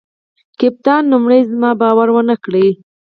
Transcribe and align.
کپتان 0.59 1.01
لومړي 1.11 1.39
زما 1.51 1.71
باور 1.81 2.07
ونه 2.11 2.35
کړ. 2.43 2.53